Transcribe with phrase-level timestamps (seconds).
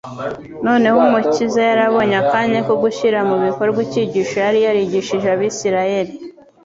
[0.65, 6.13] Noneho Umukiza, yari abonye akanya ko gushyira mu bikorwa icyigisho yari yarigishije abisiraeli.